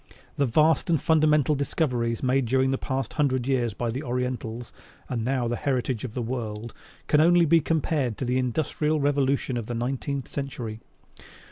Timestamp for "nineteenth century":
9.75-10.79